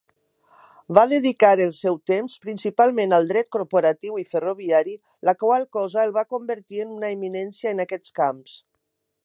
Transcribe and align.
Va 0.97 1.01
dedicar 1.09 1.51
el 1.65 1.73
seu 1.79 1.97
temps 2.11 2.37
principalment 2.45 3.13
al 3.17 3.29
dret 3.33 3.49
corporatiu 3.57 4.17
i 4.21 4.25
ferroviari, 4.31 4.97
la 5.31 5.37
qual 5.43 5.67
cosa 5.79 6.01
el 6.07 6.15
va 6.17 6.27
convertir 6.37 6.83
en 6.87 6.97
una 6.97 7.13
eminència 7.19 7.75
en 7.77 7.85
aquests 7.85 8.17
camps. 8.23 8.57